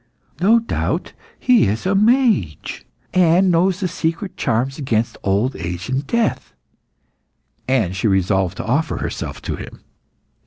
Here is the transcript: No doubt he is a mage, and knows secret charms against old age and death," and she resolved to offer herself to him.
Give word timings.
No 0.39 0.57
doubt 0.57 1.13
he 1.37 1.67
is 1.67 1.85
a 1.85 1.93
mage, 1.93 2.87
and 3.13 3.51
knows 3.51 3.87
secret 3.91 4.35
charms 4.35 4.79
against 4.79 5.15
old 5.21 5.55
age 5.55 5.89
and 5.89 6.07
death," 6.07 6.55
and 7.67 7.95
she 7.95 8.07
resolved 8.07 8.57
to 8.57 8.65
offer 8.65 8.97
herself 8.97 9.43
to 9.43 9.57
him. 9.57 9.81